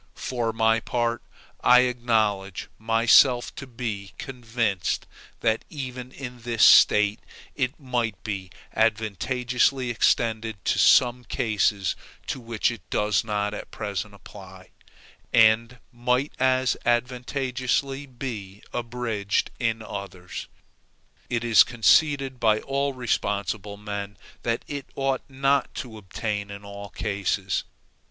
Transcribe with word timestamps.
For 0.17 0.51
my 0.51 0.79
part, 0.79 1.21
I 1.63 1.81
acknowledge 1.81 2.69
myself 2.79 3.53
to 3.53 3.67
be 3.67 4.13
convinced 4.17 5.05
that 5.41 5.63
even 5.69 6.11
in 6.11 6.41
this 6.41 6.63
State 6.63 7.19
it 7.53 7.79
might 7.79 8.23
be 8.23 8.49
advantageously 8.75 9.91
extended 9.91 10.57
to 10.65 10.79
some 10.79 11.23
cases 11.23 11.95
to 12.25 12.39
which 12.39 12.71
it 12.71 12.81
does 12.89 13.23
not 13.23 13.53
at 13.53 13.69
present 13.69 14.15
apply, 14.15 14.71
and 15.31 15.77
might 15.93 16.33
as 16.39 16.75
advantageously 16.83 18.07
be 18.07 18.63
abridged 18.73 19.51
in 19.59 19.83
others. 19.83 20.47
It 21.29 21.43
is 21.43 21.63
conceded 21.63 22.39
by 22.39 22.57
all 22.61 22.93
reasonable 22.93 23.77
men 23.77 24.17
that 24.41 24.65
it 24.67 24.87
ought 24.95 25.21
not 25.29 25.71
to 25.75 25.99
obtain 25.99 26.49
in 26.49 26.65
all 26.65 26.89
cases. 26.89 27.65